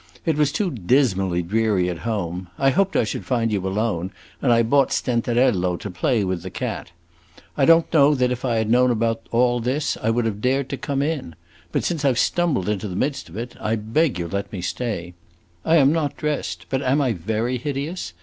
[0.25, 2.47] It was too dismally dreary at home.
[2.57, 4.09] I hoped I should find you alone,
[4.41, 6.89] and I brought Stenterello to play with the cat.
[7.55, 10.69] I don't know that if I had known about all this I would have dared
[10.69, 11.35] to come in;
[11.71, 14.51] but since I 've stumbled into the midst of it, I beg you 'll let
[14.51, 15.13] me stay.
[15.63, 18.13] I am not dressed, but am I very hideous?